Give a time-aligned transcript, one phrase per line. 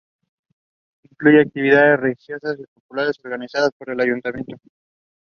[1.11, 4.55] Incluye actividades religiosas y populares organizadas por el ayuntamiento.